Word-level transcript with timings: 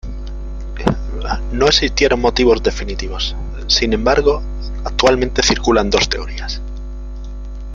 No 1.51 1.67
existieron 1.67 2.21
motivos 2.21 2.63
definitivos, 2.63 3.35
sin 3.67 3.93
embargo, 3.93 4.41
actualmente 4.83 5.43
circulan 5.43 5.91
dos 5.91 6.09
teorías. 6.09 6.59